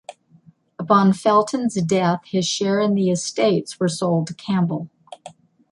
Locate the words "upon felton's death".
0.79-2.21